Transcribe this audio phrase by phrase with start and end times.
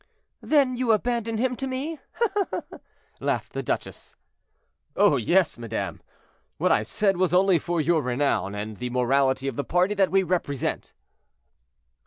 [0.41, 1.99] "Then you abandon him to me?"
[3.19, 4.15] laughed the duchess.
[4.95, 5.15] "Oh!
[5.15, 6.01] yes, madame.
[6.57, 10.09] What I said was only for your renown, and the morality of the party that
[10.09, 10.93] we represent."